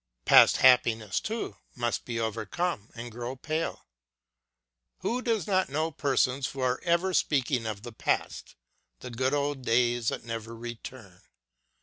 Past 0.25 0.57
happiness, 0.57 1.19
too, 1.19 1.57
must 1.75 2.05
be 2.05 2.19
over 2.19 2.43
come 2.43 2.89
and 2.95 3.11
grow 3.11 3.35
pale. 3.35 3.85
Who 5.01 5.21
does 5.21 5.45
not 5.45 5.69
know 5.69 5.91
persons 5.91 6.47
who 6.47 6.59
are 6.61 6.81
ever 6.81 7.13
speaking 7.13 7.67
of 7.67 7.83
the 7.83 7.93
past, 7.93 8.55
the 9.01 9.11
good 9.11 9.35
old 9.35 9.61
days 9.61 10.07
that 10.07 10.23
never 10.23 10.55
return 10.55 11.21